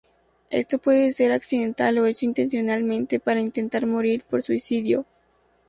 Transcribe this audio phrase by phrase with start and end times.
[0.49, 5.05] Esto puede ser accidental o hecho intencionalmente para intentar morir por suicidio.